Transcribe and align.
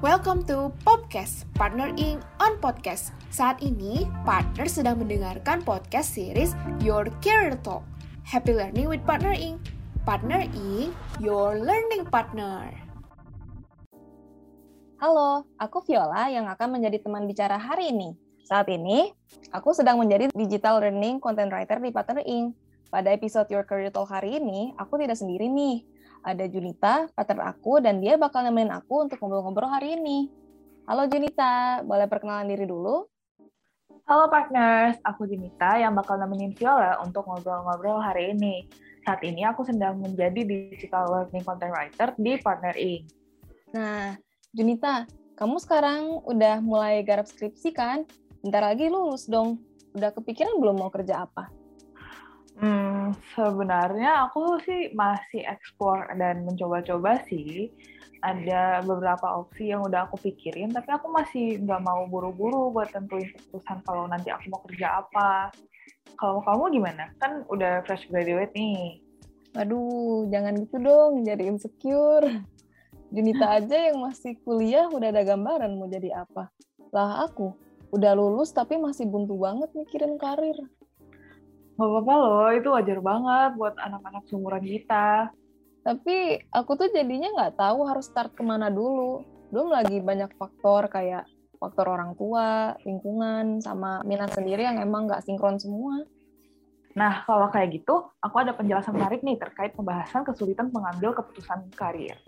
Welcome 0.00 0.48
to 0.48 0.72
Podcast 0.80 1.44
Partner 1.52 1.92
Inc. 1.92 2.24
on 2.40 2.56
Podcast. 2.56 3.12
Saat 3.28 3.60
ini, 3.60 4.08
partner 4.24 4.64
sedang 4.64 4.96
mendengarkan 4.96 5.60
podcast 5.60 6.16
series 6.16 6.56
Your 6.80 7.12
Career 7.20 7.60
Talk. 7.60 7.84
Happy 8.24 8.56
Learning 8.56 8.88
with 8.88 9.04
Partner 9.04 9.36
Inc. 9.36 9.60
Partner 10.08 10.48
Inc. 10.56 10.96
Your 11.20 11.60
Learning 11.60 12.08
Partner. 12.08 12.72
Halo, 15.04 15.44
aku 15.60 15.84
Viola 15.84 16.32
yang 16.32 16.48
akan 16.48 16.80
menjadi 16.80 17.04
teman 17.04 17.28
bicara 17.28 17.60
hari 17.60 17.92
ini. 17.92 18.16
Saat 18.48 18.72
ini, 18.72 19.12
aku 19.52 19.76
sedang 19.76 20.00
menjadi 20.00 20.32
Digital 20.32 20.80
Learning 20.80 21.20
Content 21.20 21.52
Writer 21.52 21.76
di 21.76 21.92
Partner 21.92 22.24
Inc. 22.24 22.56
Pada 22.88 23.12
episode 23.12 23.52
Your 23.52 23.68
Career 23.68 23.92
Talk 23.92 24.08
hari 24.08 24.40
ini, 24.40 24.72
aku 24.80 24.96
tidak 24.96 25.20
sendiri 25.20 25.44
nih 25.44 25.84
ada 26.20 26.44
Junita, 26.44 27.08
partner 27.16 27.56
aku, 27.56 27.80
dan 27.80 28.00
dia 28.00 28.20
bakal 28.20 28.44
nemenin 28.44 28.72
aku 28.72 29.08
untuk 29.08 29.20
ngobrol-ngobrol 29.20 29.68
hari 29.68 29.96
ini. 29.96 30.28
Halo 30.84 31.08
Junita, 31.08 31.80
boleh 31.84 32.06
perkenalan 32.08 32.48
diri 32.48 32.68
dulu? 32.68 33.08
Halo 34.04 34.26
partners, 34.26 34.98
aku 35.06 35.24
Junita 35.24 35.78
yang 35.78 35.94
bakal 35.94 36.18
nemenin 36.18 36.52
Viola 36.52 36.98
untuk 37.00 37.24
ngobrol-ngobrol 37.24 38.02
hari 38.02 38.34
ini. 38.34 38.66
Saat 39.06 39.24
ini 39.24 39.46
aku 39.46 39.64
sedang 39.64 39.96
menjadi 40.02 40.44
Digital 40.44 41.08
Learning 41.08 41.44
Content 41.46 41.72
Writer 41.72 42.08
di 42.20 42.36
Partner 42.36 42.74
Inc. 42.76 43.08
Nah, 43.72 44.18
Junita, 44.52 45.06
kamu 45.38 45.56
sekarang 45.62 46.20
udah 46.26 46.60
mulai 46.60 47.00
garap 47.06 47.24
skripsi 47.30 47.72
kan? 47.72 48.04
Bentar 48.44 48.66
lagi 48.66 48.92
lulus 48.92 49.24
dong. 49.24 49.62
Udah 49.96 50.12
kepikiran 50.12 50.58
belum 50.58 50.84
mau 50.84 50.90
kerja 50.92 51.24
apa? 51.24 51.59
Hmm, 52.60 53.16
sebenarnya 53.32 54.28
aku 54.28 54.60
sih 54.68 54.92
masih 54.92 55.48
explore 55.48 56.12
dan 56.20 56.44
mencoba-coba 56.44 57.24
sih. 57.24 57.72
Ada 58.20 58.84
beberapa 58.84 59.40
opsi 59.40 59.72
yang 59.72 59.80
udah 59.88 60.04
aku 60.04 60.20
pikirin, 60.20 60.68
tapi 60.68 60.92
aku 60.92 61.08
masih 61.08 61.56
nggak 61.64 61.80
mau 61.80 62.04
buru-buru 62.04 62.68
buat 62.68 62.92
tentuin 62.92 63.32
keputusan 63.32 63.80
kalau 63.80 64.04
nanti 64.12 64.28
aku 64.28 64.52
mau 64.52 64.60
kerja 64.68 65.00
apa. 65.00 65.48
Kalau 66.20 66.44
kamu 66.44 66.76
gimana? 66.76 67.08
Kan 67.16 67.48
udah 67.48 67.80
fresh 67.88 68.04
graduate 68.12 68.52
nih. 68.52 69.00
Aduh, 69.56 70.28
jangan 70.28 70.60
gitu 70.60 70.76
dong, 70.84 71.24
jadi 71.24 71.48
insecure. 71.48 72.44
Junita 73.08 73.46
aja 73.56 73.88
yang 73.88 74.04
masih 74.04 74.36
kuliah 74.44 74.84
udah 74.92 75.08
ada 75.08 75.24
gambaran 75.24 75.80
mau 75.80 75.88
jadi 75.88 76.28
apa. 76.28 76.52
Lah 76.92 77.24
aku, 77.24 77.56
udah 77.96 78.12
lulus 78.12 78.52
tapi 78.52 78.76
masih 78.76 79.08
buntu 79.08 79.32
banget 79.40 79.72
mikirin 79.72 80.20
karir. 80.20 80.60
Gak 81.80 81.88
apa-apa 81.88 82.12
loh, 82.12 82.48
itu 82.52 82.68
wajar 82.68 83.00
banget 83.00 83.50
buat 83.56 83.72
anak-anak 83.80 84.28
seumuran 84.28 84.60
kita. 84.68 85.32
Tapi 85.80 86.44
aku 86.52 86.76
tuh 86.76 86.92
jadinya 86.92 87.32
nggak 87.32 87.56
tahu 87.56 87.88
harus 87.88 88.04
start 88.04 88.36
ke 88.36 88.44
mana 88.44 88.68
dulu. 88.68 89.24
Belum 89.48 89.72
lagi 89.72 89.96
banyak 90.04 90.36
faktor 90.36 90.92
kayak 90.92 91.24
faktor 91.56 91.88
orang 91.88 92.12
tua, 92.20 92.76
lingkungan, 92.84 93.64
sama 93.64 94.04
minat 94.04 94.28
sendiri 94.36 94.68
yang 94.68 94.76
emang 94.76 95.08
nggak 95.08 95.24
sinkron 95.24 95.56
semua. 95.56 96.04
Nah, 96.92 97.24
kalau 97.24 97.48
kayak 97.48 97.80
gitu, 97.80 98.12
aku 98.20 98.36
ada 98.44 98.52
penjelasan 98.52 99.00
menarik 99.00 99.24
nih 99.24 99.40
terkait 99.40 99.72
pembahasan 99.72 100.20
kesulitan 100.20 100.68
mengambil 100.68 101.16
keputusan 101.16 101.64
karir. 101.72 102.20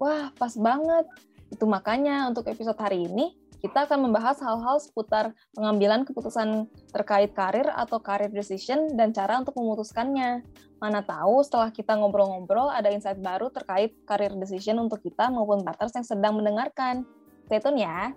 Wah, 0.00 0.32
pas 0.32 0.56
banget. 0.56 1.04
Itu 1.52 1.68
makanya 1.68 2.24
untuk 2.24 2.48
episode 2.48 2.80
hari 2.80 3.04
ini, 3.04 3.36
kita 3.64 3.88
akan 3.88 4.08
membahas 4.08 4.36
hal-hal 4.44 4.76
seputar 4.78 5.32
pengambilan 5.56 6.04
keputusan 6.04 6.68
terkait 6.92 7.32
karir 7.32 7.66
atau 7.72 7.96
career 7.98 8.28
decision 8.28 8.92
dan 8.94 9.16
cara 9.16 9.40
untuk 9.40 9.56
memutuskannya. 9.56 10.44
Mana 10.76 11.00
tahu 11.00 11.40
setelah 11.40 11.72
kita 11.72 11.96
ngobrol-ngobrol 11.96 12.68
ada 12.68 12.92
insight 12.92 13.16
baru 13.16 13.48
terkait 13.48 13.96
career 14.04 14.36
decision 14.36 14.76
untuk 14.76 15.00
kita 15.00 15.32
maupun 15.32 15.64
partners 15.64 15.96
yang 15.96 16.06
sedang 16.06 16.36
mendengarkan. 16.36 17.08
Stay 17.48 17.60
tune 17.62 17.80
ya. 17.80 18.12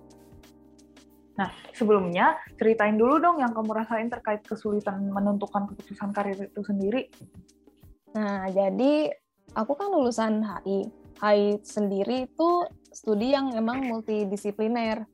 Nah, 1.40 1.56
sebelumnya 1.72 2.36
ceritain 2.59 3.00
dulu 3.00 3.16
dong 3.24 3.40
yang 3.40 3.56
kamu 3.56 3.72
rasain 3.72 4.12
terkait 4.12 4.44
kesulitan 4.44 5.08
menentukan 5.08 5.72
keputusan 5.72 6.12
karir 6.12 6.36
itu 6.36 6.62
sendiri. 6.68 7.08
Nah, 8.12 8.52
jadi 8.52 9.16
aku 9.56 9.72
kan 9.80 9.88
lulusan 9.88 10.44
HI. 10.44 10.92
HI 11.24 11.63
sendiri 11.63 12.28
itu 12.28 12.68
studi 12.92 13.31
yang 13.31 13.56
emang 13.56 13.88
multidisipliner 13.88 15.08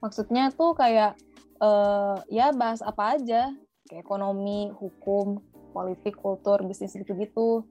maksudnya 0.00 0.48
tuh 0.52 0.72
kayak 0.74 1.16
uh, 1.60 2.18
ya 2.26 2.50
bahas 2.50 2.80
apa 2.82 3.20
aja. 3.20 3.52
Kayak 3.86 4.06
ekonomi 4.06 4.70
hukum 4.74 5.42
politik 5.70 6.18
kultur 6.18 6.64
bisnis 6.66 6.96
gitu-gitu. 6.96 7.64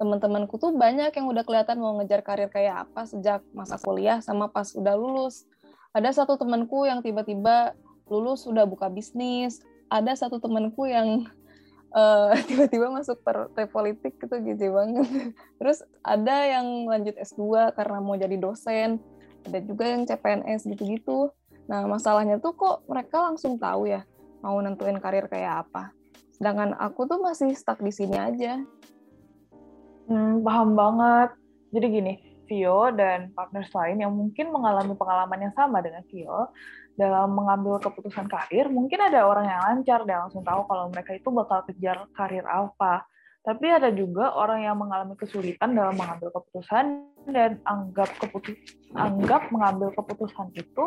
Teman-temanku 0.00 0.56
tuh 0.56 0.72
banyak 0.72 1.12
yang 1.12 1.26
udah 1.28 1.44
kelihatan 1.44 1.76
mau 1.76 1.92
ngejar 2.00 2.24
karir 2.24 2.48
kayak 2.48 2.88
apa 2.88 3.04
sejak 3.04 3.44
masa 3.52 3.76
kuliah 3.76 4.22
sama 4.24 4.48
pas 4.48 4.72
udah 4.72 4.96
lulus. 4.96 5.44
Ada 5.92 6.22
satu 6.22 6.38
temanku 6.38 6.86
yang 6.86 7.02
tiba-tiba 7.02 7.74
lulus 8.08 8.46
sudah 8.46 8.64
buka 8.64 8.88
bisnis. 8.88 9.60
Ada 9.90 10.26
satu 10.26 10.38
temanku 10.38 10.86
yang 10.86 11.26
uh, 11.94 12.32
tiba-tiba 12.48 12.90
masuk 12.90 13.20
partai 13.22 13.66
politik 13.68 14.16
gitu 14.18 14.40
gitu 14.42 14.74
banget. 14.74 15.06
Terus 15.60 15.84
ada 16.02 16.36
yang 16.48 16.88
lanjut 16.88 17.14
S2 17.14 17.74
karena 17.76 17.98
mau 18.02 18.16
jadi 18.18 18.36
dosen. 18.40 18.98
Ada 19.46 19.58
juga 19.64 19.84
yang 19.86 20.04
CPNS 20.04 20.66
gitu-gitu 20.66 21.30
Nah, 21.70 21.86
masalahnya 21.86 22.42
tuh 22.42 22.58
kok 22.58 22.82
mereka 22.90 23.30
langsung 23.30 23.54
tahu 23.54 23.86
ya 23.86 24.02
mau 24.42 24.58
nentuin 24.58 24.98
karir 24.98 25.30
kayak 25.30 25.68
apa. 25.68 25.94
Sedangkan 26.34 26.74
aku 26.74 27.06
tuh 27.06 27.22
masih 27.22 27.54
stuck 27.54 27.78
di 27.78 27.94
sini 27.94 28.18
aja. 28.18 28.58
Hmm, 30.10 30.42
paham 30.42 30.74
banget. 30.74 31.30
Jadi 31.70 31.86
gini, 31.86 32.12
Vio 32.50 32.90
dan 32.90 33.30
partner 33.30 33.62
lain 33.62 34.02
yang 34.02 34.10
mungkin 34.10 34.50
mengalami 34.50 34.98
pengalaman 34.98 35.46
yang 35.46 35.54
sama 35.54 35.78
dengan 35.78 36.02
Vio 36.10 36.50
dalam 36.98 37.30
mengambil 37.30 37.78
keputusan 37.78 38.26
karir, 38.26 38.66
mungkin 38.68 38.98
ada 38.98 39.22
orang 39.22 39.46
yang 39.46 39.60
lancar 39.62 40.02
dan 40.04 40.26
langsung 40.26 40.42
tahu 40.42 40.66
kalau 40.66 40.90
mereka 40.90 41.14
itu 41.14 41.30
bakal 41.30 41.62
kejar 41.70 42.10
karir 42.18 42.42
apa. 42.50 43.06
Tapi 43.40 43.72
ada 43.72 43.88
juga 43.88 44.36
orang 44.36 44.66
yang 44.68 44.76
mengalami 44.76 45.16
kesulitan 45.16 45.72
dalam 45.72 45.96
mengambil 45.96 46.28
keputusan 46.34 47.08
dan 47.30 47.56
anggap 47.64 48.10
keputus 48.20 48.58
anggap 48.92 49.48
mengambil 49.48 49.94
keputusan 49.96 50.52
itu 50.52 50.84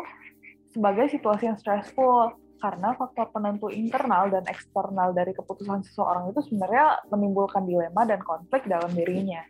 sebagai 0.74 1.06
situasi 1.06 1.46
yang 1.46 1.56
stressful 1.56 2.34
karena 2.58 2.96
faktor 2.98 3.30
penentu 3.30 3.70
internal 3.70 4.26
dan 4.32 4.42
eksternal 4.50 5.14
dari 5.14 5.30
keputusan 5.30 5.86
seseorang 5.86 6.34
itu 6.34 6.40
sebenarnya 6.50 7.06
menimbulkan 7.12 7.62
dilema 7.68 8.02
dan 8.08 8.18
konflik 8.24 8.66
dalam 8.66 8.90
dirinya. 8.90 9.44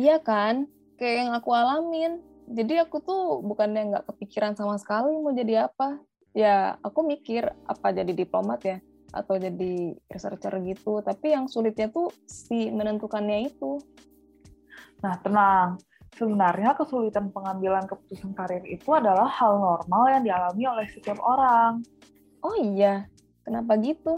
Iya 0.00 0.22
kan? 0.22 0.70
Kayak 0.96 1.16
yang 1.26 1.30
aku 1.36 1.50
alamin. 1.52 2.12
Jadi 2.50 2.80
aku 2.82 3.02
tuh 3.02 3.44
bukannya 3.44 3.94
nggak 3.94 4.06
kepikiran 4.14 4.54
sama 4.56 4.78
sekali 4.80 5.12
mau 5.18 5.34
jadi 5.34 5.68
apa. 5.68 6.00
Ya 6.30 6.78
aku 6.86 7.02
mikir 7.02 7.50
apa 7.66 7.90
jadi 7.90 8.14
diplomat 8.14 8.60
ya 8.62 8.78
atau 9.10 9.34
jadi 9.34 9.98
researcher 10.06 10.54
gitu. 10.62 11.02
Tapi 11.02 11.34
yang 11.34 11.50
sulitnya 11.50 11.90
tuh 11.90 12.14
si 12.30 12.70
menentukannya 12.70 13.50
itu. 13.50 13.82
Nah 15.02 15.18
tenang, 15.18 15.82
sebenarnya 16.14 16.74
kesulitan 16.74 17.30
pengambilan 17.30 17.86
keputusan 17.86 18.34
karir 18.34 18.64
itu 18.66 18.90
adalah 18.94 19.28
hal 19.28 19.58
normal 19.58 20.02
yang 20.10 20.22
dialami 20.26 20.64
oleh 20.66 20.86
setiap 20.90 21.18
orang. 21.22 21.84
Oh 22.40 22.56
iya, 22.56 23.06
kenapa 23.44 23.76
gitu? 23.78 24.16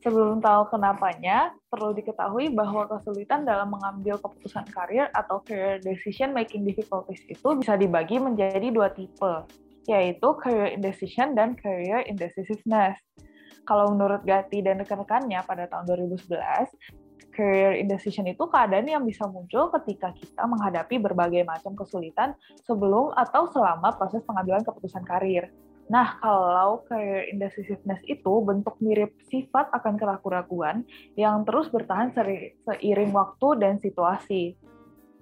Sebelum 0.00 0.40
tahu 0.40 0.72
kenapanya, 0.72 1.52
perlu 1.68 1.92
diketahui 1.92 2.56
bahwa 2.56 2.88
kesulitan 2.88 3.44
dalam 3.44 3.68
mengambil 3.68 4.16
keputusan 4.16 4.64
karir 4.72 5.12
atau 5.12 5.44
career 5.44 5.76
decision 5.84 6.32
making 6.32 6.64
difficulties 6.64 7.20
itu 7.28 7.48
bisa 7.60 7.76
dibagi 7.76 8.16
menjadi 8.16 8.72
dua 8.72 8.88
tipe, 8.96 9.44
yaitu 9.84 10.28
career 10.40 10.72
indecision 10.72 11.36
dan 11.36 11.52
career 11.52 12.00
indecisiveness. 12.08 12.96
Kalau 13.68 13.92
menurut 13.92 14.24
Gati 14.24 14.64
dan 14.64 14.80
rekan-rekannya 14.80 15.44
pada 15.44 15.68
tahun 15.68 15.84
2011, 16.08 17.09
career 17.34 17.76
indecision 17.76 18.26
itu 18.28 18.44
keadaan 18.48 18.88
yang 18.88 19.04
bisa 19.04 19.28
muncul 19.28 19.68
ketika 19.80 20.12
kita 20.16 20.42
menghadapi 20.48 20.96
berbagai 20.98 21.44
macam 21.44 21.76
kesulitan 21.76 22.32
sebelum 22.64 23.12
atau 23.16 23.48
selama 23.52 23.94
proses 23.96 24.24
pengambilan 24.24 24.64
keputusan 24.64 25.04
karir. 25.04 25.52
Nah, 25.90 26.22
kalau 26.22 26.86
career 26.86 27.26
indecisiveness 27.34 27.98
itu 28.06 28.30
bentuk 28.46 28.78
mirip 28.78 29.10
sifat 29.26 29.74
akan 29.74 29.98
keraguan-raguan 29.98 30.86
yang 31.18 31.42
terus 31.42 31.66
bertahan 31.66 32.14
seiring 32.14 33.10
waktu 33.10 33.48
dan 33.58 33.74
situasi. 33.82 34.54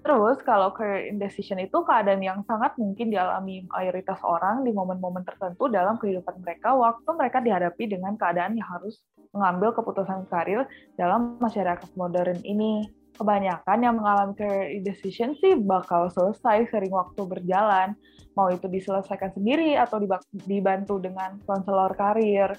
Terus, 0.05 0.37
kalau 0.45 0.77
career 0.77 1.09
indecision 1.09 1.57
itu 1.57 1.73
keadaan 1.89 2.21
yang 2.21 2.45
sangat 2.45 2.77
mungkin 2.77 3.09
dialami 3.09 3.65
mayoritas 3.73 4.21
orang 4.21 4.61
di 4.61 4.77
momen-momen 4.77 5.25
tertentu 5.25 5.73
dalam 5.73 5.97
kehidupan 5.97 6.37
mereka 6.45 6.77
waktu 6.77 7.11
mereka 7.17 7.41
dihadapi 7.41 7.85
dengan 7.89 8.21
keadaan 8.21 8.53
yang 8.53 8.69
harus 8.69 9.01
mengambil 9.35 9.73
keputusan 9.77 10.29
karir 10.29 10.65
dalam 10.97 11.37
masyarakat 11.43 11.89
modern 11.97 12.41
ini. 12.45 12.89
Kebanyakan 13.19 13.83
yang 13.83 13.99
mengalami 13.99 14.39
career 14.39 14.79
decision 14.87 15.35
sih 15.43 15.59
bakal 15.59 16.07
selesai 16.07 16.71
sering 16.71 16.95
waktu 16.95 17.19
berjalan, 17.27 17.99
mau 18.39 18.47
itu 18.47 18.71
diselesaikan 18.71 19.35
sendiri 19.35 19.75
atau 19.75 19.99
dibantu 20.47 21.03
dengan 21.03 21.35
konselor 21.43 21.99
karir. 21.99 22.55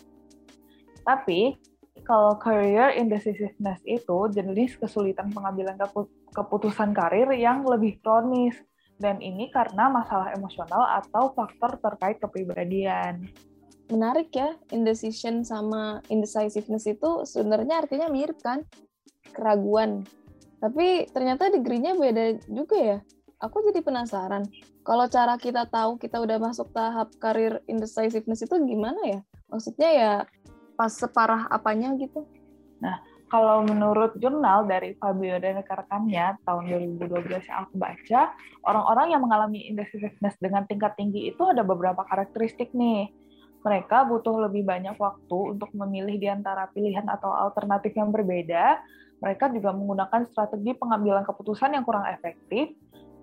Tapi, 1.07 1.55
kalau 2.03 2.35
career 2.35 2.91
indecisiveness 2.99 3.79
itu 3.87 4.27
jenis 4.35 4.75
kesulitan 4.75 5.31
pengambilan 5.31 5.79
keputusan 6.35 6.91
karir 6.91 7.31
yang 7.39 7.63
lebih 7.63 7.95
kronis, 8.03 8.59
Dan 8.99 9.23
ini 9.23 9.47
karena 9.47 9.87
masalah 9.87 10.35
emosional 10.35 10.99
atau 10.99 11.31
faktor 11.31 11.79
terkait 11.79 12.19
kepribadian. 12.19 13.31
Menarik 13.89 14.29
ya, 14.31 14.53
indecision 14.69 15.41
sama 15.41 16.05
indecisiveness 16.13 16.85
itu 16.85 17.25
sebenarnya 17.25 17.81
artinya 17.81 18.07
mirip 18.07 18.37
kan? 18.41 18.61
Keraguan. 19.33 20.05
Tapi 20.61 21.09
ternyata 21.09 21.49
degree-nya 21.49 21.97
beda 21.97 22.37
juga 22.45 22.77
ya. 22.77 22.97
Aku 23.39 23.63
jadi 23.63 23.79
penasaran, 23.79 24.43
kalau 24.83 25.07
cara 25.07 25.39
kita 25.39 25.63
tahu 25.69 25.95
kita 25.95 26.19
udah 26.19 26.37
masuk 26.43 26.75
tahap 26.75 27.13
karir 27.23 27.63
indecisiveness 27.71 28.43
itu 28.43 28.55
gimana 28.67 28.99
ya? 29.07 29.19
Maksudnya 29.47 29.89
ya 29.89 30.11
pas 30.75 30.91
separah 30.91 31.47
apanya 31.47 31.95
gitu? 31.95 32.27
Nah, 32.83 32.99
kalau 33.29 33.61
menurut 33.61 34.17
jurnal 34.17 34.65
dari 34.65 34.97
Fabio 34.97 35.37
dan 35.37 35.61
rekan-rekannya 35.61 36.41
tahun 36.41 36.63
2012 37.05 37.45
yang 37.45 37.57
aku 37.69 37.73
baca, 37.77 38.21
orang-orang 38.65 39.07
yang 39.13 39.21
mengalami 39.21 39.69
indecisiveness 39.69 40.35
dengan 40.41 40.65
tingkat 40.65 40.97
tinggi 40.97 41.29
itu 41.29 41.43
ada 41.45 41.61
beberapa 41.61 42.01
karakteristik 42.09 42.73
nih. 42.73 43.13
Mereka 43.59 44.07
butuh 44.07 44.47
lebih 44.47 44.63
banyak 44.63 44.95
waktu 44.95 45.37
untuk 45.55 45.69
memilih 45.75 46.15
di 46.15 46.27
antara 46.31 46.71
pilihan 46.71 47.03
atau 47.07 47.31
alternatif 47.31 47.91
yang 47.95 48.09
berbeda. 48.09 48.79
Mereka 49.19 49.51
juga 49.51 49.75
menggunakan 49.75 50.23
strategi 50.31 50.71
pengambilan 50.79 51.27
keputusan 51.27 51.75
yang 51.75 51.83
kurang 51.83 52.07
efektif. 52.07 52.71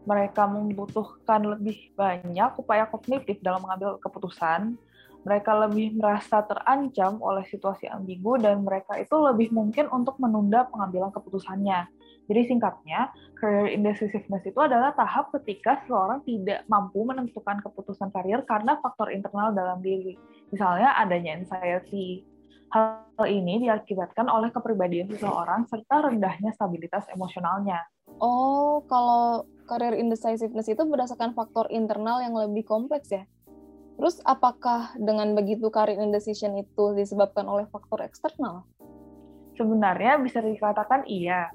Mereka 0.06 0.44
membutuhkan 0.46 1.40
lebih 1.56 1.90
banyak 1.96 2.50
upaya 2.60 2.84
kognitif 2.86 3.40
dalam 3.42 3.64
mengambil 3.64 3.96
keputusan 3.98 4.76
mereka 5.26 5.58
lebih 5.58 5.98
merasa 5.98 6.38
terancam 6.46 7.18
oleh 7.18 7.42
situasi 7.50 7.90
ambigu 7.90 8.38
dan 8.38 8.62
mereka 8.62 8.94
itu 8.94 9.10
lebih 9.18 9.50
mungkin 9.50 9.90
untuk 9.90 10.14
menunda 10.22 10.70
pengambilan 10.70 11.10
keputusannya. 11.10 11.90
Jadi 12.26 12.40
singkatnya, 12.50 13.14
career 13.38 13.70
indecisiveness 13.78 14.42
itu 14.42 14.58
adalah 14.58 14.90
tahap 14.98 15.30
ketika 15.38 15.78
seseorang 15.86 16.26
tidak 16.26 16.66
mampu 16.66 17.06
menentukan 17.06 17.62
keputusan 17.62 18.10
karir 18.10 18.42
karena 18.42 18.82
faktor 18.82 19.14
internal 19.14 19.54
dalam 19.54 19.78
diri. 19.78 20.18
Misalnya 20.50 20.98
adanya 20.98 21.38
anxiety. 21.38 22.26
Hal 22.74 23.06
ini 23.30 23.62
diakibatkan 23.62 24.26
oleh 24.26 24.50
kepribadian 24.50 25.06
seseorang 25.06 25.70
serta 25.70 26.10
rendahnya 26.10 26.50
stabilitas 26.50 27.06
emosionalnya. 27.14 27.78
Oh, 28.18 28.82
kalau 28.90 29.46
career 29.70 29.94
indecisiveness 29.94 30.66
itu 30.66 30.82
berdasarkan 30.82 31.30
faktor 31.38 31.70
internal 31.70 32.18
yang 32.26 32.34
lebih 32.34 32.66
kompleks 32.66 33.14
ya? 33.14 33.22
Terus 33.96 34.20
apakah 34.26 34.92
dengan 34.98 35.32
begitu 35.32 35.70
career 35.72 36.02
indecision 36.02 36.58
itu 36.58 36.92
disebabkan 36.98 37.46
oleh 37.48 37.64
faktor 37.70 38.02
eksternal? 38.04 38.66
Sebenarnya 39.56 40.20
bisa 40.20 40.44
dikatakan 40.44 41.08
iya. 41.08 41.48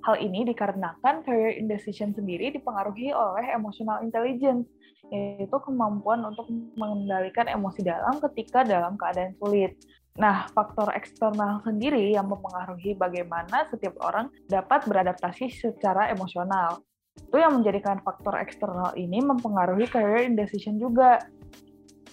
Hal 0.00 0.16
ini 0.16 0.48
dikarenakan 0.48 1.20
career 1.28 1.60
indecision 1.60 2.16
sendiri 2.16 2.48
dipengaruhi 2.56 3.12
oleh 3.12 3.52
emotional 3.52 4.00
intelligence, 4.00 4.64
yaitu 5.12 5.56
kemampuan 5.60 6.24
untuk 6.24 6.48
mengendalikan 6.78 7.44
emosi 7.52 7.84
dalam 7.84 8.16
ketika 8.30 8.64
dalam 8.64 8.96
keadaan 8.96 9.36
sulit. 9.36 9.76
Nah, 10.16 10.48
faktor 10.50 10.90
eksternal 10.96 11.60
sendiri 11.62 12.16
yang 12.16 12.26
mempengaruhi 12.26 12.96
bagaimana 12.96 13.68
setiap 13.68 13.94
orang 14.00 14.32
dapat 14.48 14.88
beradaptasi 14.88 15.52
secara 15.52 16.08
emosional. 16.10 16.82
Itu 17.14 17.36
yang 17.36 17.60
menjadikan 17.60 18.00
faktor 18.00 18.40
eksternal 18.40 18.96
ini 18.96 19.20
mempengaruhi 19.20 19.86
career 19.86 20.24
indecision 20.26 20.80
juga 20.80 21.20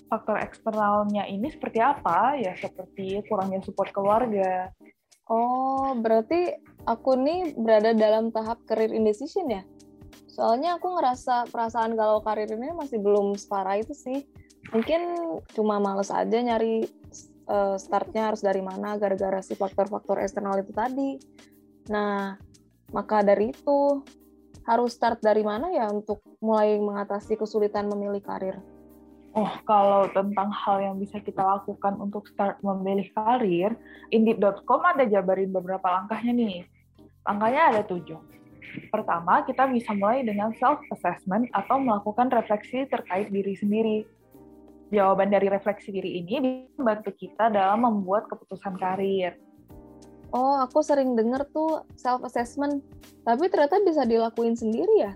faktor 0.07 0.39
eksternalnya 0.39 1.27
ini 1.27 1.51
seperti 1.51 1.79
apa? 1.83 2.39
Ya 2.39 2.55
seperti 2.55 3.23
kurangnya 3.27 3.63
support 3.63 3.91
keluarga. 3.91 4.71
Oh, 5.27 5.91
berarti 5.99 6.55
aku 6.87 7.19
nih 7.19 7.53
berada 7.59 7.91
dalam 7.91 8.31
tahap 8.31 8.63
career 8.63 8.95
indecision 8.95 9.51
ya? 9.51 9.63
Soalnya 10.31 10.79
aku 10.79 10.95
ngerasa 10.95 11.51
perasaan 11.51 11.99
kalau 11.99 12.23
karir 12.23 12.47
ini 12.47 12.71
masih 12.71 13.03
belum 13.03 13.35
separah 13.35 13.83
itu 13.83 13.91
sih. 13.91 14.23
Mungkin 14.71 15.01
cuma 15.51 15.83
males 15.83 16.07
aja 16.13 16.39
nyari 16.39 16.87
uh, 17.51 17.75
startnya 17.75 18.31
harus 18.31 18.39
dari 18.39 18.63
mana 18.63 18.95
gara-gara 18.95 19.43
si 19.43 19.57
faktor-faktor 19.57 20.23
eksternal 20.23 20.61
itu 20.61 20.71
tadi. 20.71 21.19
Nah, 21.91 22.39
maka 22.95 23.23
dari 23.23 23.51
itu 23.51 24.03
harus 24.67 24.95
start 24.95 25.23
dari 25.23 25.41
mana 25.41 25.71
ya 25.71 25.87
untuk 25.87 26.19
mulai 26.43 26.75
mengatasi 26.77 27.39
kesulitan 27.39 27.87
memilih 27.87 28.19
karir? 28.19 28.59
Oh, 29.37 29.53
kalau 29.63 30.09
tentang 30.11 30.49
hal 30.49 30.81
yang 30.81 30.95
bisa 30.97 31.21
kita 31.21 31.39
lakukan 31.39 31.95
untuk 32.01 32.25
start 32.27 32.59
memilih 32.65 33.07
karir, 33.15 33.71
Indeed.com 34.11 34.81
ada 34.81 35.05
jabarin 35.07 35.53
beberapa 35.53 35.87
langkahnya 35.87 36.33
nih. 36.35 36.76
Langkahnya 37.27 37.75
ada 37.75 37.81
tujuh. 37.83 38.18
Pertama, 38.88 39.44
kita 39.44 39.68
bisa 39.68 39.91
mulai 39.91 40.24
dengan 40.24 40.56
self-assessment 40.56 41.51
atau 41.51 41.75
melakukan 41.75 42.31
refleksi 42.31 42.88
terkait 42.88 43.27
diri 43.27 43.53
sendiri. 43.59 43.97
Jawaban 44.88 45.27
dari 45.27 45.51
refleksi 45.51 45.91
diri 45.91 46.24
ini 46.24 46.71
membantu 46.79 47.12
kita 47.12 47.51
dalam 47.51 47.83
membuat 47.83 48.31
keputusan 48.31 48.79
karir. 48.79 49.35
Oh, 50.31 50.63
aku 50.63 50.79
sering 50.79 51.19
denger 51.19 51.44
tuh 51.51 51.83
self-assessment, 52.00 52.79
tapi 53.27 53.51
ternyata 53.51 53.83
bisa 53.83 54.07
dilakuin 54.07 54.56
sendiri 54.56 54.95
ya? 55.03 55.13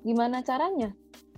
Gimana 0.00 0.40
caranya? 0.40 0.96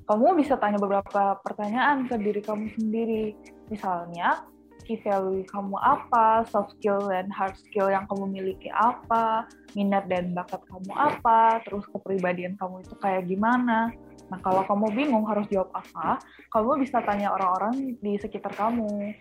kamu 0.09 0.41
bisa 0.41 0.57
tanya 0.57 0.81
beberapa 0.81 1.37
pertanyaan 1.45 2.09
ke 2.09 2.17
diri 2.17 2.41
kamu 2.41 2.73
sendiri. 2.81 3.37
Misalnya, 3.69 4.49
key 4.89 4.97
value 5.05 5.45
kamu 5.45 5.77
apa, 5.77 6.49
soft 6.49 6.73
skill 6.81 7.13
dan 7.13 7.29
hard 7.29 7.53
skill 7.61 7.93
yang 7.93 8.09
kamu 8.09 8.25
miliki 8.41 8.73
apa, 8.73 9.45
minat 9.77 10.09
dan 10.09 10.33
bakat 10.33 10.65
kamu 10.65 10.89
apa, 10.97 11.61
terus 11.69 11.85
kepribadian 11.93 12.57
kamu 12.57 12.81
itu 12.81 12.97
kayak 12.97 13.29
gimana. 13.29 13.93
Nah, 14.33 14.41
kalau 14.41 14.65
kamu 14.65 14.89
bingung 14.97 15.29
harus 15.29 15.45
jawab 15.53 15.69
apa, 15.77 16.25
kamu 16.49 16.81
bisa 16.81 17.05
tanya 17.05 17.37
orang-orang 17.37 18.01
di 18.01 18.17
sekitar 18.17 18.57
kamu. 18.57 19.13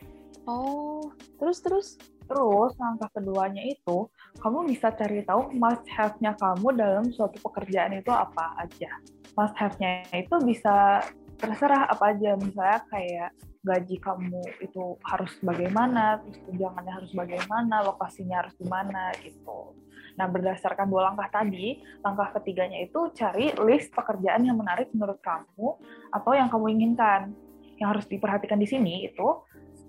Oh, 0.48 1.12
terus 1.36 1.60
terus? 1.60 2.00
Terus, 2.28 2.76
langkah 2.80 3.12
keduanya 3.12 3.64
itu, 3.68 4.08
kamu 4.40 4.68
bisa 4.72 4.92
cari 4.96 5.24
tahu 5.28 5.52
must 5.56 5.84
have-nya 5.92 6.36
kamu 6.40 6.68
dalam 6.76 7.06
suatu 7.12 7.40
pekerjaan 7.44 7.98
itu 7.98 8.12
apa 8.14 8.54
aja 8.62 8.92
must 9.38 9.54
have-nya 9.58 10.06
itu 10.14 10.36
bisa 10.42 11.06
terserah 11.38 11.86
apa 11.90 12.18
aja 12.18 12.34
misalnya 12.42 12.82
kayak 12.90 13.30
gaji 13.68 14.00
kamu 14.00 14.64
itu 14.64 14.96
harus 15.04 15.36
bagaimana 15.44 16.24
terus 16.24 16.40
tunjangannya 16.48 16.94
harus 16.96 17.12
bagaimana 17.12 17.84
lokasinya 17.84 18.48
harus 18.48 18.56
di 18.56 18.64
mana 18.64 19.12
gitu. 19.20 19.76
Nah 20.16 20.32
berdasarkan 20.32 20.88
dua 20.88 21.12
langkah 21.12 21.28
tadi 21.28 21.84
langkah 22.00 22.32
ketiganya 22.40 22.80
itu 22.80 23.12
cari 23.12 23.52
list 23.68 23.92
pekerjaan 23.92 24.48
yang 24.48 24.56
menarik 24.56 24.88
menurut 24.96 25.20
kamu 25.20 25.76
atau 26.16 26.32
yang 26.32 26.48
kamu 26.48 26.72
inginkan. 26.80 27.36
Yang 27.78 27.90
harus 27.94 28.06
diperhatikan 28.10 28.58
di 28.58 28.66
sini 28.66 29.06
itu 29.06 29.28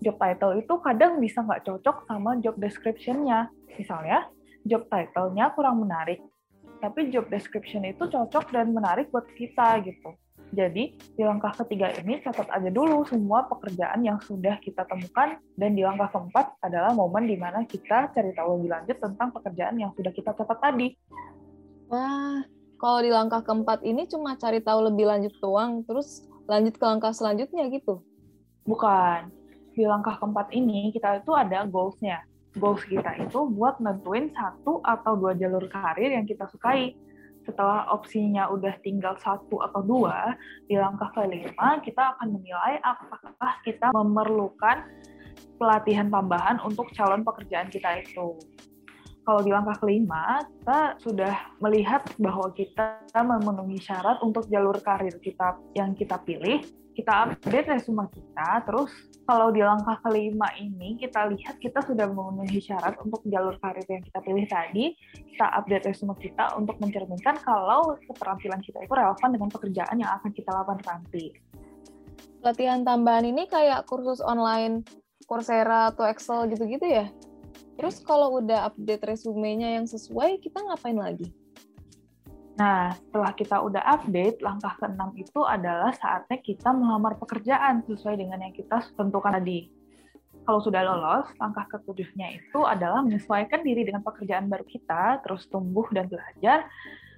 job 0.02 0.20
title 0.20 0.58
itu 0.58 0.74
kadang 0.82 1.22
bisa 1.22 1.40
nggak 1.40 1.64
cocok 1.64 2.04
sama 2.10 2.36
job 2.42 2.58
description-nya. 2.58 3.48
Misalnya 3.78 4.28
job 4.66 4.90
title-nya 4.90 5.54
kurang 5.54 5.80
menarik 5.80 6.20
tapi 6.78 7.10
job 7.10 7.26
description 7.26 7.82
itu 7.82 8.06
cocok 8.06 8.54
dan 8.54 8.70
menarik 8.70 9.10
buat 9.10 9.26
kita 9.34 9.82
gitu. 9.82 10.14
Jadi 10.48 10.96
di 10.96 11.22
langkah 11.22 11.52
ketiga 11.64 11.92
ini 12.00 12.24
catat 12.24 12.48
aja 12.48 12.72
dulu 12.72 13.04
semua 13.04 13.44
pekerjaan 13.44 14.00
yang 14.00 14.16
sudah 14.24 14.56
kita 14.64 14.88
temukan 14.88 15.36
dan 15.60 15.70
di 15.76 15.84
langkah 15.84 16.08
keempat 16.08 16.56
adalah 16.64 16.96
momen 16.96 17.28
di 17.28 17.36
mana 17.36 17.68
kita 17.68 18.08
cari 18.16 18.32
tahu 18.32 18.56
lebih 18.56 18.70
lanjut 18.72 18.96
tentang 18.96 19.28
pekerjaan 19.32 19.76
yang 19.76 19.92
sudah 19.92 20.12
kita 20.12 20.32
catat 20.32 20.58
tadi. 20.58 20.96
Wah, 21.92 22.44
kalau 22.80 23.00
di 23.04 23.10
langkah 23.12 23.44
keempat 23.44 23.84
ini 23.84 24.08
cuma 24.08 24.40
cari 24.40 24.64
tahu 24.64 24.88
lebih 24.88 25.04
lanjut 25.04 25.34
doang, 25.40 25.84
terus 25.84 26.24
lanjut 26.48 26.76
ke 26.80 26.84
langkah 26.84 27.12
selanjutnya 27.12 27.68
gitu? 27.68 28.00
Bukan. 28.64 29.28
Di 29.76 29.84
langkah 29.84 30.16
keempat 30.16 30.50
ini 30.56 30.90
kita 30.90 31.22
itu 31.22 31.30
ada 31.36 31.68
goals-nya 31.68 32.24
goals 32.58 32.82
kita 32.84 33.14
itu 33.20 33.46
buat 33.52 33.78
nentuin 33.78 34.32
satu 34.34 34.82
atau 34.82 35.12
dua 35.14 35.36
jalur 35.38 35.68
karir 35.70 36.16
yang 36.16 36.24
kita 36.24 36.48
sukai. 36.50 36.96
Setelah 37.48 37.88
opsinya 37.96 38.52
udah 38.52 38.76
tinggal 38.84 39.16
satu 39.16 39.64
atau 39.64 39.80
dua, 39.80 40.36
di 40.68 40.76
langkah 40.76 41.08
kelima 41.16 41.80
kita 41.80 42.12
akan 42.12 42.36
menilai 42.36 42.76
apakah 42.84 43.56
kita 43.64 43.88
memerlukan 43.96 44.84
pelatihan 45.56 46.12
tambahan 46.12 46.60
untuk 46.60 46.92
calon 46.92 47.24
pekerjaan 47.24 47.72
kita 47.72 48.04
itu. 48.04 48.36
Kalau 49.24 49.44
di 49.44 49.52
langkah 49.52 49.76
kelima, 49.80 50.40
kita 50.40 50.96
sudah 51.04 51.34
melihat 51.60 52.00
bahwa 52.16 52.48
kita 52.52 53.04
memenuhi 53.16 53.76
syarat 53.76 54.20
untuk 54.24 54.48
jalur 54.48 54.76
karir 54.80 55.12
kita 55.20 55.56
yang 55.76 55.92
kita 55.92 56.16
pilih, 56.24 56.64
kita 56.98 57.30
update 57.30 57.70
resume 57.70 58.10
kita, 58.10 58.66
terus 58.66 58.90
kalau 59.22 59.54
di 59.54 59.62
langkah 59.62 60.02
kelima 60.02 60.50
ini 60.58 60.98
kita 60.98 61.30
lihat 61.30 61.62
kita 61.62 61.78
sudah 61.86 62.10
memenuhi 62.10 62.58
syarat 62.58 62.98
untuk 62.98 63.22
jalur 63.30 63.54
karir 63.62 63.86
yang 63.86 64.02
kita 64.02 64.18
pilih 64.18 64.46
tadi, 64.50 64.98
kita 65.30 65.46
update 65.46 65.94
resume 65.94 66.18
kita 66.18 66.58
untuk 66.58 66.74
mencerminkan 66.82 67.38
kalau 67.38 67.94
keterampilan 68.02 68.58
kita 68.66 68.82
itu 68.82 68.90
relevan 68.90 69.30
dengan 69.30 69.46
pekerjaan 69.46 69.96
yang 70.02 70.10
akan 70.18 70.30
kita 70.34 70.50
lakukan 70.50 70.82
nanti. 70.82 71.38
Latihan 72.42 72.82
tambahan 72.82 73.30
ini 73.30 73.46
kayak 73.46 73.86
kursus 73.86 74.18
online 74.18 74.82
Coursera 75.30 75.94
atau 75.94 76.02
Excel 76.02 76.50
gitu-gitu 76.50 76.82
ya? 76.82 77.06
Terus 77.78 78.02
kalau 78.02 78.42
udah 78.42 78.74
update 78.74 79.06
resumenya 79.06 79.78
yang 79.78 79.86
sesuai, 79.86 80.42
kita 80.42 80.66
ngapain 80.66 80.98
lagi? 80.98 81.30
Nah, 82.58 82.90
setelah 82.90 83.30
kita 83.38 83.62
udah 83.62 83.82
update, 83.86 84.42
langkah 84.42 84.74
keenam 84.82 85.14
itu 85.14 85.46
adalah 85.46 85.94
saatnya 85.94 86.42
kita 86.42 86.74
melamar 86.74 87.14
pekerjaan 87.14 87.86
sesuai 87.86 88.18
dengan 88.18 88.42
yang 88.42 88.50
kita 88.50 88.82
tentukan 88.98 89.38
tadi. 89.38 89.70
Kalau 90.42 90.58
sudah 90.58 90.82
lolos, 90.82 91.30
langkah 91.38 91.70
ketujuhnya 91.70 92.34
itu 92.34 92.66
adalah 92.66 93.06
menyesuaikan 93.06 93.62
diri 93.62 93.86
dengan 93.86 94.02
pekerjaan 94.02 94.50
baru 94.50 94.66
kita, 94.66 95.22
terus 95.22 95.46
tumbuh 95.46 95.86
dan 95.94 96.10
belajar, 96.10 96.66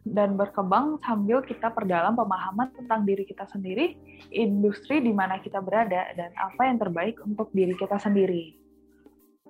dan 0.04 0.37
berkembang 0.37 1.00
sambil 1.00 1.40
kita 1.40 1.73
perdalam 1.73 2.12
pemahaman 2.20 2.68
tentang 2.76 3.09
diri 3.09 3.25
kita 3.25 3.49
sendiri, 3.49 3.97
industri 4.28 5.00
di 5.00 5.16
mana 5.16 5.40
kita 5.40 5.64
berada, 5.64 6.12
dan 6.20 6.37
apa 6.37 6.68
yang 6.68 6.76
terbaik 6.76 7.16
untuk 7.25 7.49
diri 7.56 7.73
kita 7.80 7.97
sendiri. 7.97 8.61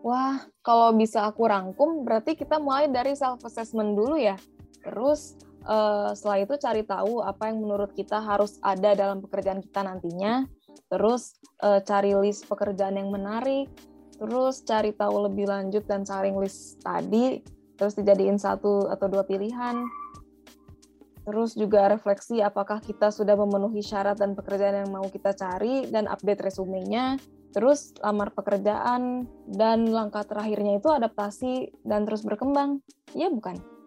Wah, 0.06 0.38
kalau 0.62 0.94
bisa 0.94 1.26
aku 1.26 1.50
rangkum, 1.50 2.06
berarti 2.06 2.38
kita 2.38 2.62
mulai 2.62 2.86
dari 2.86 3.18
self-assessment 3.18 3.98
dulu 3.98 4.14
ya. 4.16 4.38
Terus 4.80 5.49
uh, 5.66 6.12
setelah 6.16 6.38
itu 6.44 6.54
cari 6.60 6.82
tahu 6.84 7.24
apa 7.24 7.50
yang 7.52 7.60
menurut 7.60 7.92
kita 7.92 8.20
harus 8.20 8.56
ada 8.60 8.96
dalam 8.96 9.20
pekerjaan 9.24 9.60
kita 9.60 9.84
nantinya, 9.84 10.46
terus 10.88 11.36
uh, 11.64 11.80
cari 11.82 12.14
list 12.16 12.46
pekerjaan 12.46 12.96
yang 12.96 13.08
menarik, 13.12 13.68
terus 14.20 14.62
cari 14.64 14.92
tahu 14.92 15.28
lebih 15.28 15.48
lanjut 15.48 15.84
dan 15.88 16.04
saring 16.04 16.36
list 16.36 16.80
tadi, 16.84 17.40
terus 17.80 17.96
dijadiin 17.96 18.36
satu 18.36 18.88
atau 18.92 19.06
dua 19.08 19.24
pilihan, 19.24 19.88
terus 21.24 21.56
juga 21.56 21.88
refleksi 21.88 22.44
apakah 22.44 22.80
kita 22.84 23.08
sudah 23.08 23.36
memenuhi 23.36 23.80
syarat 23.80 24.20
dan 24.20 24.36
pekerjaan 24.36 24.84
yang 24.84 24.90
mau 24.92 25.06
kita 25.08 25.32
cari 25.32 25.88
dan 25.88 26.04
update 26.10 26.44
resumenya, 26.44 27.16
terus 27.50 27.96
lamar 27.98 28.30
pekerjaan 28.30 29.26
dan 29.48 29.90
langkah 29.90 30.22
terakhirnya 30.22 30.78
itu 30.78 30.88
adaptasi 30.92 31.74
dan 31.82 32.06
terus 32.06 32.22
berkembang. 32.22 32.78
Iya 33.16 33.32
bukan? 33.32 33.79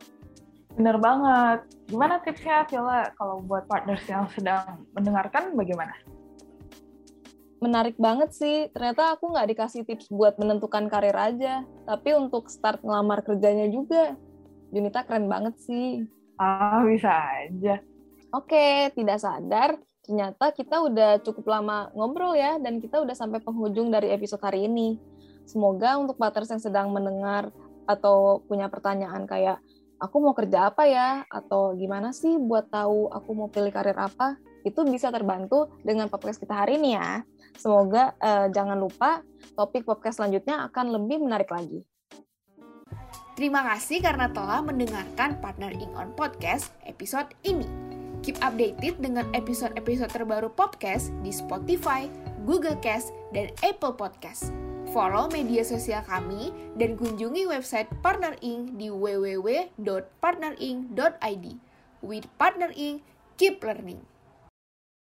Bener 0.73 0.97
banget. 0.97 1.59
Gimana 1.85 2.17
tipsnya, 2.25 2.65
Viola, 2.65 3.13
kalau 3.13 3.45
buat 3.45 3.69
partners 3.69 4.03
yang 4.09 4.25
sedang 4.33 4.89
mendengarkan, 4.97 5.53
bagaimana? 5.53 5.93
Menarik 7.61 7.95
banget 7.95 8.33
sih. 8.35 8.67
Ternyata 8.73 9.15
aku 9.15 9.31
nggak 9.31 9.47
dikasih 9.53 9.85
tips 9.85 10.09
buat 10.09 10.35
menentukan 10.35 10.89
karir 10.89 11.15
aja, 11.15 11.63
tapi 11.85 12.17
untuk 12.17 12.49
start 12.49 12.81
ngelamar 12.81 13.21
kerjanya 13.23 13.69
juga. 13.69 14.17
Junita 14.73 15.05
keren 15.05 15.29
banget 15.29 15.55
sih. 15.61 16.03
Ah, 16.41 16.81
bisa 16.83 17.13
aja. 17.13 17.79
Oke, 18.33 18.89
tidak 18.97 19.21
sadar, 19.21 19.77
ternyata 20.01 20.49
kita 20.49 20.81
udah 20.81 21.21
cukup 21.21 21.45
lama 21.53 21.93
ngobrol 21.93 22.33
ya, 22.33 22.57
dan 22.57 22.81
kita 22.81 22.97
udah 22.97 23.13
sampai 23.13 23.37
penghujung 23.45 23.93
dari 23.93 24.09
episode 24.09 24.41
hari 24.41 24.65
ini. 24.65 24.97
Semoga 25.45 26.01
untuk 26.01 26.17
partners 26.17 26.49
yang 26.49 26.63
sedang 26.63 26.87
mendengar 26.89 27.53
atau 27.85 28.41
punya 28.49 28.65
pertanyaan 28.73 29.29
kayak, 29.29 29.61
aku 30.03 30.19
mau 30.19 30.35
kerja 30.35 30.67
apa 30.67 30.83
ya 30.83 31.23
atau 31.31 31.71
gimana 31.79 32.11
sih 32.11 32.35
buat 32.35 32.67
tahu 32.67 33.07
aku 33.07 33.29
mau 33.31 33.47
pilih 33.47 33.71
karir 33.71 33.95
apa 33.95 34.35
itu 34.67 34.83
bisa 34.83 35.07
terbantu 35.11 35.71
dengan 35.83 36.11
podcast 36.11 36.39
kita 36.39 36.55
hari 36.55 36.79
ini 36.79 36.95
ya. 36.95 37.23
Semoga 37.55 38.15
uh, 38.19 38.47
jangan 38.51 38.79
lupa 38.79 39.23
topik 39.55 39.87
podcast 39.87 40.19
selanjutnya 40.19 40.67
akan 40.71 40.91
lebih 40.99 41.23
menarik 41.23 41.51
lagi. 41.51 41.83
Terima 43.33 43.65
kasih 43.65 43.99
karena 43.99 44.29
telah 44.29 44.61
mendengarkan 44.61 45.41
Partner 45.41 45.73
Ing 45.73 45.91
On 45.97 46.15
Podcast 46.15 46.71
episode 46.87 47.33
ini. 47.43 47.65
Keep 48.23 48.39
updated 48.39 49.03
dengan 49.03 49.27
episode-episode 49.35 50.15
terbaru 50.15 50.47
podcast 50.47 51.11
di 51.27 51.33
Spotify, 51.35 52.07
Google 52.47 52.79
Cast, 52.79 53.11
dan 53.35 53.51
Apple 53.59 53.99
Podcast 53.99 54.62
follow 54.91 55.31
media 55.31 55.63
sosial 55.63 56.03
kami, 56.03 56.51
dan 56.75 56.99
kunjungi 56.99 57.47
website 57.47 57.87
Partner 58.03 58.35
Inc. 58.43 58.75
di 58.75 58.91
www.partnerinc.id. 58.91 61.45
With 62.03 62.27
Partner 62.35 62.75
Inc., 62.75 62.99
keep 63.39 63.63
learning. 63.63 64.03